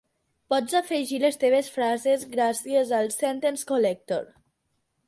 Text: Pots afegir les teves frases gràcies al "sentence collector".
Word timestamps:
Pots 0.53 0.77
afegir 0.79 1.19
les 1.25 1.37
teves 1.43 1.69
frases 1.75 2.27
gràcies 2.35 2.95
al 3.03 3.13
"sentence 3.19 3.71
collector". 3.75 4.27